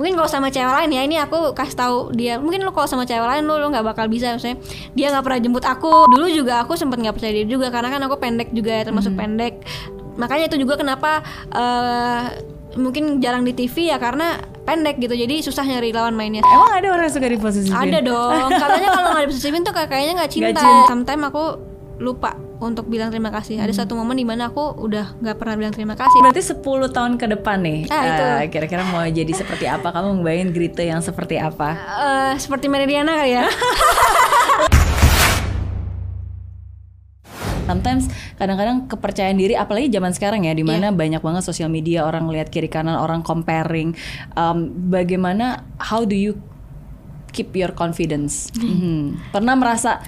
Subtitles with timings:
[0.00, 2.40] mungkin kalau sama cewek lain ya ini aku kasih tahu dia.
[2.40, 4.56] Mungkin lu kalau sama cewek lain lu lu nggak bakal bisa misalnya
[4.96, 6.08] dia nggak pernah jemput aku.
[6.08, 9.12] Dulu juga aku sempet nggak percaya diri juga karena kan aku pendek juga ya termasuk
[9.12, 9.60] pendek.
[10.16, 11.20] Makanya itu juga kenapa
[11.52, 12.22] eh,
[12.80, 15.12] mungkin jarang di TV ya karena pendek gitu.
[15.12, 16.40] Jadi susah nyari lawan mainnya.
[16.40, 17.76] Emang ada orang yang suka diposesifin?
[17.76, 18.48] ada dong.
[18.64, 20.48] Katanya kalau nggak diposesifin tuh kayak- kayaknya nggak cinta.
[20.56, 20.88] cinta.
[20.88, 21.44] sometimes aku
[22.00, 25.72] lupa untuk bilang terima kasih ada satu momen di mana aku udah nggak pernah bilang
[25.72, 26.60] terima kasih Berarti 10
[26.90, 27.88] tahun ke depan nih.
[27.88, 28.24] Ah, itu.
[28.38, 29.88] eh, kira-kira mau jadi seperti apa?
[29.88, 31.72] Kamu ngebayangin Grita yang seperti apa?
[31.72, 33.44] Eh, seperti Meridiana kali ya
[37.62, 42.26] Sometimes kadang-kadang kepercayaan diri apalagi zaman sekarang ya di mana banyak banget sosial media orang
[42.26, 43.94] lihat kiri kanan orang comparing
[44.32, 46.34] Um, bagaimana how do you
[47.30, 49.30] keep your confidence Mhm.
[49.30, 50.02] pernah merasa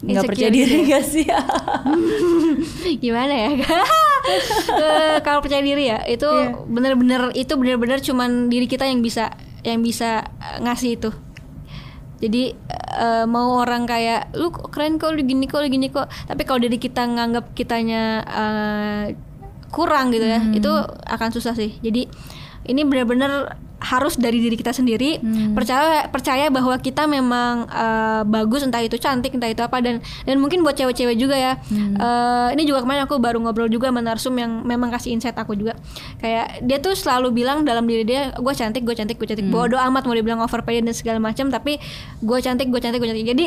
[0.00, 1.24] nggak percaya diri gak sih?
[3.04, 3.50] Gimana ya?
[4.24, 6.56] Eh, kalau percaya diri ya itu Iya.
[6.64, 9.28] bener-bener itu bener-bener cuman diri kita yang bisa
[9.60, 11.10] yang bisa eh, ngasih itu.
[12.24, 12.56] Jadi
[12.96, 16.08] eh, mau orang kayak lu keren kok lu gini kok lu gini kok.
[16.24, 19.04] Tapi kalau diri kita nganggap kitanya eh,
[19.68, 20.72] kurang gitu ya itu
[21.04, 21.76] akan susah sih.
[21.84, 22.08] Jadi
[22.64, 25.20] ini benar-benar harus dari diri kita sendiri.
[25.52, 30.40] Percaya percaya bahwa kita memang eh, bagus entah itu cantik entah itu apa dan dan
[30.40, 31.52] mungkin buat cewek-cewek juga ya.
[31.68, 35.52] Eh, ini juga kemarin aku baru ngobrol juga sama narsum yang memang kasih insight aku
[35.52, 35.76] juga.
[36.16, 39.44] Kayak dia tuh selalu bilang dalam diri dia gue cantik gue cantik gue cantik.
[39.46, 41.76] Bodoh amat mau dibilang overpaid dan segala macam tapi
[42.18, 43.28] gue cantik gue cantik gue cantik.
[43.28, 43.44] Jadi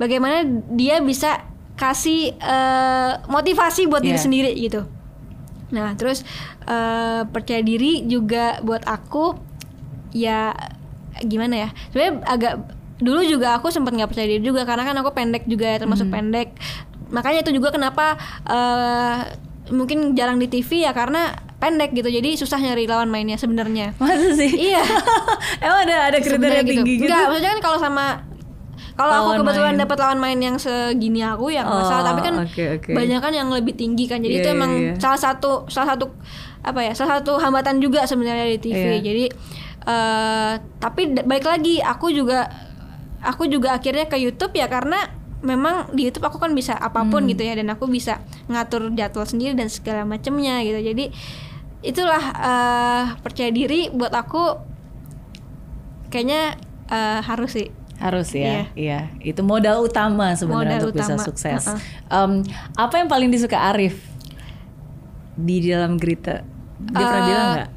[0.00, 1.44] bagaimana dia bisa
[1.76, 4.24] kasih eh, motivasi buat diri Iya.
[4.24, 4.80] sendiri gitu
[5.74, 6.22] Nah, terus
[6.64, 9.34] eh, percaya diri juga buat aku
[10.14, 10.54] ya
[11.20, 11.68] gimana ya?
[11.90, 12.54] Sebenarnya agak
[13.02, 16.06] dulu juga aku sempat nggak percaya diri juga karena kan aku pendek juga ya termasuk
[16.08, 16.54] pendek.
[17.10, 18.14] Makanya itu juga kenapa
[18.46, 19.18] eh,
[19.74, 22.12] mungkin jarang di TV ya karena pendek gitu.
[22.12, 23.96] Jadi susah nyari lawan mainnya sebenarnya.
[24.02, 24.84] masa sih Iya.
[25.64, 28.06] emang ada ada kriteria tinggi gitu Enggak, maksudnya kan kalau sama
[28.94, 32.64] kalau aku kebetulan dapat lawan main yang segini aku ya Oh, masalah tapi kan oke,
[32.76, 32.90] oke.
[32.90, 34.92] banyak kan yang lebih tinggi kan jadi Iya, itu iya, emang iya.
[34.96, 36.10] salah satu salah satu
[36.60, 39.00] apa ya salah satu hambatan juga sebenarnya di TV Iya.
[39.02, 39.24] jadi
[39.84, 42.48] eh tapi balik lagi aku juga
[43.20, 44.96] aku juga akhirnya ke YouTube ya karena
[45.40, 47.30] memang di YouTube aku kan bisa apa pun Hmm.
[47.30, 48.16] gitu ya dan aku bisa
[48.46, 51.12] ngatur jadwal sendiri dan segala macamnya gitu jadi
[51.82, 54.56] itulah eh, percaya diri buat aku
[56.08, 56.56] kayaknya
[56.88, 57.68] eh, harus sih
[58.04, 59.08] harus ya iya.
[59.18, 61.24] itu modal utama sebenarnya Modal untuk bisa utama.
[61.24, 61.62] sukses.
[61.64, 61.80] Uh-uh.
[62.12, 62.32] Em,
[62.74, 63.96] apa yang paling disuka Arif?
[65.34, 66.44] Di dalam Grita
[66.76, 67.70] dia pernah Eh, bilang nggak?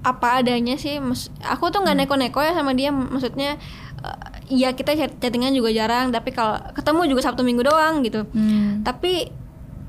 [0.00, 0.96] apa adanya sih
[1.40, 3.56] aku tuh nggak neko-neko ya sama dia maksudnya
[3.98, 4.18] eh,
[4.50, 8.26] Iya kita chat- chattingan juga jarang tapi kalau ketemu juga sabtu minggu doang gitu.
[8.28, 8.82] Hmm.
[8.82, 9.30] tapi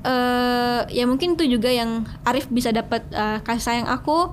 [0.02, 4.30] eh ya mungkin itu juga yang Arif bisa dapat eh, kasih sayang aku.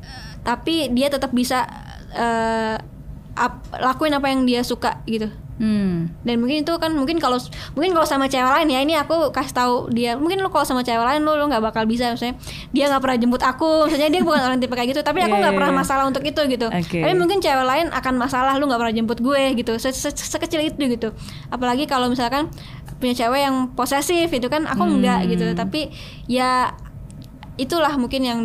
[0.00, 1.66] Eh, tapi dia tetap bisa
[2.10, 2.78] eh,
[3.40, 6.14] ap- lakuin apa yang dia suka gitu Hmm.
[6.22, 7.34] dan mungkin itu kan mungkin kalau
[7.74, 10.86] mungkin kalau sama cewek lain ya ini aku kasih tahu dia mungkin lu kalau sama
[10.86, 12.38] cewek lain lu lu nggak bakal bisa misalnya
[12.70, 15.40] dia nggak pernah jemput aku misalnya dia bukan orang tipe kayak gitu tapi aku Iya,
[15.40, 15.80] nggak iya, pernah iya.
[15.82, 17.02] masalah untuk itu gitu Oke.
[17.02, 20.62] tapi mungkin cewek lain akan masalah lu nggak pernah jemput gue gitu Se- se- sekecil
[20.62, 21.10] itu gitu
[21.50, 22.46] apalagi kalau misalkan
[23.02, 25.28] punya cewek yang posesif itu kan aku enggak Hmm.
[25.28, 25.90] gitu tapi
[26.28, 26.70] ya
[27.56, 28.40] itulah mungkin yang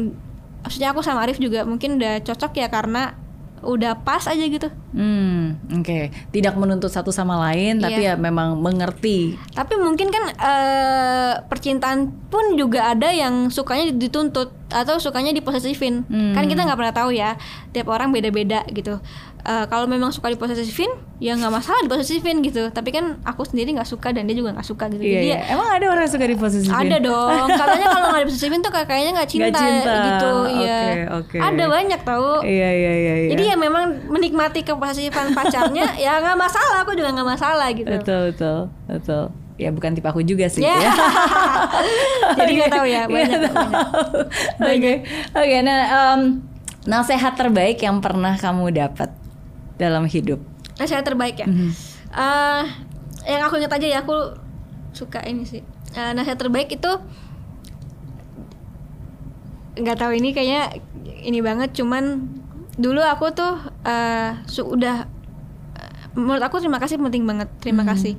[0.62, 3.22] maksudnya aku sama Arif juga mungkin udah cocok ya karena
[3.64, 6.00] udah pas aja gitu Hmm, oke.
[6.30, 8.14] Tidak menuntut satu sama lain, tapi Iya.
[8.14, 9.34] ya memang mengerti.
[9.50, 16.02] Tapi mungkin kan eh, percintaan pun juga ada yang sukanya dituntut atau sukanya diposesifin.
[16.04, 16.34] Hmm.
[16.34, 17.38] Kan kita nggak pernah tahu ya.
[17.70, 18.98] Tiap orang beda-beda gitu.
[19.44, 20.88] Eh, kalau memang suka diposesifin,
[21.20, 22.68] ya nggak masalah diposesifin gitu.
[22.70, 25.00] Tapi kan aku sendiri nggak suka dan dia juga nggak suka gitu.
[25.00, 25.38] Iya, Jadi iya.
[25.38, 26.72] ya Emang ada orang suka diposesifin?
[26.74, 27.48] ada dong.
[27.60, 29.94] Katanya kalau nggak diposesifin tuh kayak- kayaknya nggak cinta, Nggak cinta.
[30.02, 30.32] gitu.
[30.58, 30.80] Iya.
[30.80, 31.38] Oke, oke.
[31.38, 32.30] Ada banyak tahu.
[32.42, 33.14] Iya, iya, iya.
[33.20, 33.30] iya.
[33.30, 36.76] Jadi ya memang menikmati keposesifan pacarnya ya nggak masalah.
[36.82, 37.92] Aku juga nggak masalah gitu.
[37.92, 38.58] betul, betul,
[38.88, 39.24] betul.
[39.56, 40.60] Ya bukan tipe aku juga sih.
[40.60, 40.74] Ya.
[40.80, 40.92] ya.
[42.38, 43.40] Jadi nggak tahu ya Nggak banyak.
[44.60, 44.94] Oke,
[45.32, 45.58] oke.
[45.62, 46.22] Nah, em,
[46.84, 49.10] nasihat terbaik yang pernah kamu dapat
[49.76, 50.42] dalam hidup.
[50.74, 51.70] nasihat terbaik ya Mhm.
[52.10, 52.64] Eh,
[53.28, 54.34] yang aku ingat aja ya aku
[54.92, 55.62] suka ini sih
[55.92, 56.90] Eh, nasihat terbaik itu
[59.74, 60.82] nggak tahu ini kayaknya
[61.20, 62.30] ini banget cuman
[62.76, 63.54] dulu aku tuh
[63.84, 65.06] eh sudah
[66.14, 67.92] menurut aku terima kasih penting banget terima Hmm.
[67.92, 68.14] kasih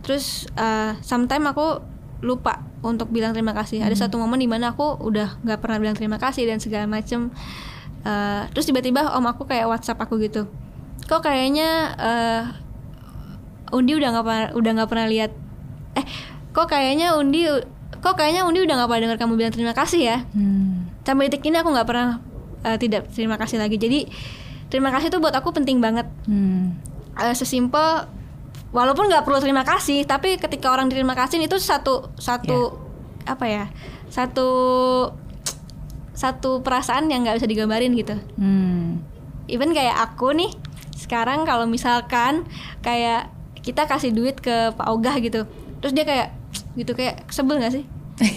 [0.00, 1.82] terus eh sometimes aku
[2.20, 3.84] lupa untuk bilang terima kasih.
[3.84, 7.32] Ada satu momen di mana aku udah nggak pernah bilang terima kasih dan segala macem.
[8.00, 10.48] Eh, terus tiba-tiba om aku kayak WhatsApp aku gitu.
[11.08, 11.68] Kok kayaknya
[12.00, 12.42] eh
[13.70, 15.30] Undi udah nggak pernah udah nggak pernah lihat
[15.94, 16.06] eh
[16.50, 17.46] kok kayaknya Undi
[18.02, 20.18] kok kayaknya Undi udah nggak pernah dengar kamu bilang terima kasih ya?
[20.34, 20.90] Hmm.
[21.00, 22.22] sampai detik ini aku nggak pernah
[22.64, 23.76] eh, tidak terima kasih lagi.
[23.76, 24.08] Jadi
[24.72, 26.08] terima kasih tuh buat aku penting banget.
[26.24, 26.78] Hmm.
[27.20, 28.08] Eh, sesimpel
[28.70, 32.78] walaupun nggak perlu terima kasih tapi ketika orang terima kasih itu satu satu
[33.26, 33.64] apa ya
[34.10, 34.48] satu
[36.14, 38.12] satu perasaan yang nggak bisa digambarin gitu.
[38.36, 39.00] Hmm.
[39.48, 40.52] even kayak aku nih
[40.94, 42.44] sekarang kalau misalkan
[42.84, 43.32] kayak
[43.66, 45.48] kita kasih duit ke Pak Ogah gitu
[45.80, 46.30] terus dia kayak
[46.76, 47.84] gitu kayak sebel gak sih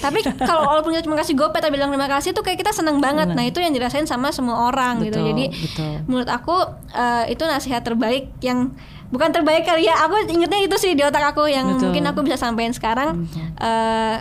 [0.04, 3.04] tapi kalau walaupun kita cuma kasih gopay tapi bilang terima kasih tuh kayak kita seneng
[3.04, 3.32] banget.
[3.36, 5.20] Nah itu yang dirasain sama semua orang gitu.
[5.20, 5.94] Betul, jadi betul.
[6.08, 6.56] menurut aku
[6.96, 8.72] eh, itu nasihat terbaik yang
[9.14, 11.92] bukan terbaik kali ya aku ingetnya itu sih di otak aku yang Betul.
[11.92, 13.28] mungkin aku bisa sampaikan sekarang.
[13.60, 14.18] Eh,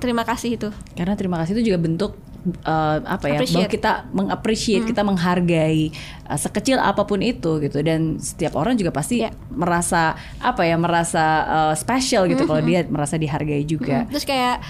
[0.00, 0.68] terima kasih itu.
[0.96, 2.16] Karena terima kasih itu juga bentuk
[2.62, 3.56] uh, apa ya Appreciate.
[3.56, 5.92] bahwa kita mengappreciate, kita menghargai
[6.24, 9.30] uh, sekecil apa pun itu gitu dan setiap orang juga pasti Iya.
[9.50, 14.06] merasa apa ya merasa uh, special gitu kalau dia merasa dihargai juga.
[14.06, 14.60] terus kayak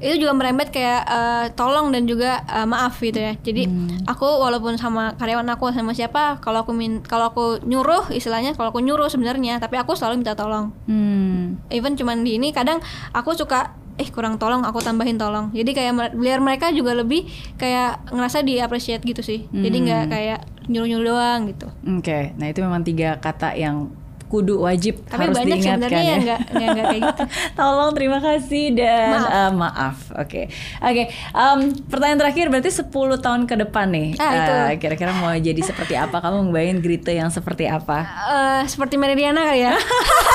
[0.00, 3.68] itu juga merembet kayak eh, tolong dan juga eh, maaf gitu ya jadi
[4.06, 8.72] aku walaupun sama karyawan aku sama siapa kalau aku min kalau aku nyuruh istilahnya kalau
[8.72, 11.60] aku nyuruh sebenarnya tapi aku selalu minta tolong Hmm.
[11.68, 12.80] even cuman di ini kadang
[13.12, 18.08] aku suka eh kurang tolong aku tambahin tolong jadi kayak biar mereka juga lebih kayak
[18.08, 21.66] ngerasa di appreciate gitu sih jadi nggak kayak nyuruh nyuruh doang gitu
[21.98, 23.90] Oke, nah itu memang tiga kata yang
[24.30, 26.06] kudu wajib tapi harus banyak diingatkan sebenarnya ya.
[26.06, 27.22] yang nggak yang nggak kayak gitu
[27.58, 29.26] Tolong terima kasih dan Maaf.
[29.34, 29.96] uh, maaf.
[30.14, 30.42] Oke.
[30.78, 31.58] Oke, em,
[31.90, 34.08] pertanyaan terakhir berarti 10 tahun ke depan nih.
[34.22, 34.52] Ah, itu.
[34.54, 36.22] Eh, kira-kira mau jadi seperti apa?
[36.22, 38.06] Kamu ngebayangin Grita yang seperti apa?
[38.06, 39.74] Eh, seperti Meridiana kali ya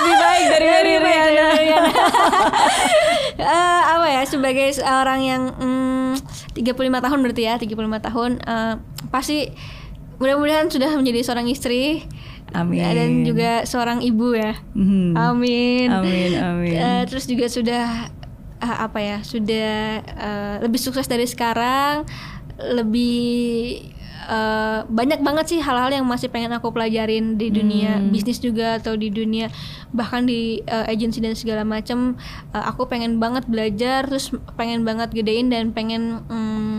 [0.00, 1.48] Lebih baik dari dari Riana.
[3.40, 3.46] Eh,
[3.88, 6.12] apa ya sebagai seorang yang mm,
[6.52, 7.72] 35 tahun berarti ya 35
[8.04, 8.74] tahun eh,
[9.08, 9.48] pasti
[10.20, 12.04] mudah-mudahan sudah menjadi seorang istri
[12.52, 12.84] Amin.
[12.84, 15.16] dan juga seorang ibu ya Mhm.
[15.16, 16.76] amin Amin, amin.
[16.84, 18.12] Eh, terus juga sudah
[18.60, 19.72] eh, apa ya sudah
[20.04, 22.04] eh, lebih sukses dari sekarang
[22.60, 23.88] lebih
[24.30, 28.14] eh, banyak banget sih hal-hal yang masih pengen aku pelajarin di dunia Hmm.
[28.14, 29.50] bisnis juga atau di dunia
[29.90, 32.14] bahkan di eh, agensi dan segala macam
[32.50, 36.78] Eh, aku pengen banget belajar terus pengen banget gedein dan pengen mm,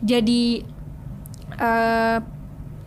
[0.00, 0.60] jadi
[1.56, 2.18] eh,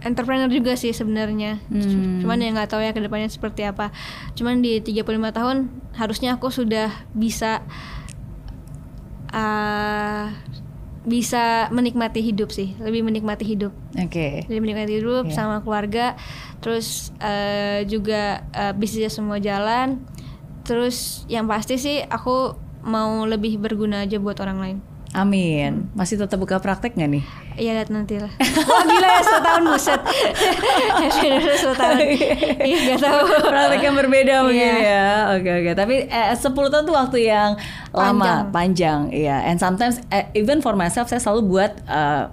[0.01, 2.21] entrepreneur juga sih sebenarnya Hmm.
[2.21, 3.89] cuman ya nggak tahu ya ke depannya seperti apa
[4.33, 5.01] cuman di 35
[5.33, 5.57] tahun
[5.97, 7.65] harusnya aku sudah bisa
[9.33, 10.29] uh,
[11.05, 14.49] bisa menikmati hidup sih lebih menikmati hidup Oke.
[14.49, 15.35] lebih menikmati hidup Iya.
[15.37, 16.17] sama keluarga
[16.59, 20.01] terus uh, juga uh, bisnisnya semua jalan
[20.65, 24.77] terus yang pasti sih aku mau lebih berguna aja buat orang lain
[25.15, 25.87] Amin.
[25.91, 27.23] Masih tetap buka praktek nggak nih?
[27.55, 28.27] Iya lihat nanti lah.
[28.69, 30.01] Wah gila ya 10 tahun buset.
[31.15, 31.97] Beda 10 tahun.
[32.59, 33.23] Iya gak tahu.
[33.45, 34.75] praktek yang berbeda mungkin Iya.
[34.83, 35.05] ya.
[35.33, 35.71] Oke oke.
[35.73, 37.55] Tapi eh, 10 tahun tuh waktu yang
[37.89, 38.11] lama,
[38.43, 38.43] Panjang.
[38.51, 38.99] panjang.
[39.09, 39.37] Iya.
[39.45, 42.23] And sometimes eh, even for myself saya selalu buat eh,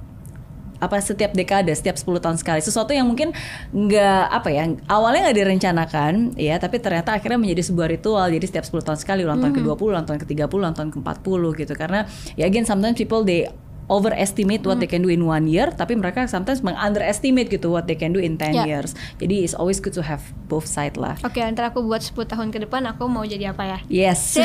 [0.82, 2.58] apa setiap dekade, setiap 10 tahun sekali.
[2.58, 3.30] Sesuatu yang mungkin
[3.70, 8.26] nggak apa ya, awalnya nggak direncanakan ya, tapi ternyata akhirnya menjadi sebuah ritual.
[8.34, 11.74] Jadi setiap 10 tahun sekali ulang tahun ke-20, ulang tahun ke-30, ulang tahun ke-40 gitu.
[11.78, 12.02] Karena
[12.34, 13.46] ya again sometimes people they
[13.86, 17.94] overestimate what they can do in one year tapi mereka sometimes meng-underestimate gitu what they
[17.94, 18.64] can do in 10 Ya.
[18.64, 22.14] years jadi it's always good to have both side lah Oke, ntar aku buat 10
[22.26, 23.78] tahun ke depan aku mau jadi apa ya?
[23.88, 24.36] Yes.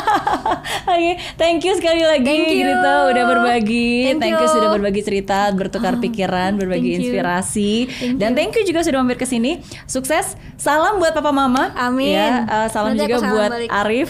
[0.86, 2.62] Oke, thank you sekali lagi Thank you.
[2.62, 4.14] Grita udah berbagi.
[4.14, 4.54] Thank you you.
[4.54, 7.72] sudah berbagi cerita, bertukar pikiran, berbagi thank inspirasi.
[7.88, 9.58] Thank Dan thank you juga sudah mampir ke sini.
[9.84, 10.38] Sukses.
[10.56, 11.74] Salam buat papa mama.
[11.74, 12.14] Amin.
[12.14, 13.68] Ya, uh, salam Nanti juga salam buat balik.
[13.74, 14.08] Arif.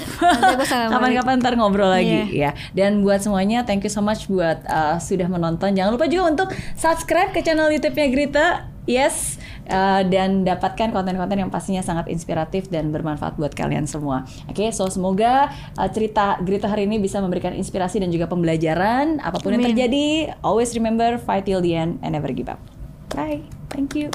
[0.93, 2.51] Kapan-kapan ntar ngobrol lagi Iya.
[2.51, 2.51] ya.
[2.73, 5.75] Dan buat semuanya thank you so much buat uh, sudah menonton.
[5.75, 8.47] Jangan lupa juga untuk subscribe ke channel YouTube-nya Grita.
[8.87, 9.35] Yes,
[9.67, 14.23] uh, dan dapatkan konten-konten yang pastinya sangat inspiratif dan bermanfaat buat kalian semua.
[14.47, 19.19] Oke, so semoga uh, cerita Grita hari ini bisa memberikan inspirasi dan juga pembelajaran.
[19.19, 19.75] Apa pun yang Amin.
[19.75, 22.63] terjadi, always remember fight till the end and never give up.
[23.11, 23.43] Bye,
[23.75, 24.15] thank you.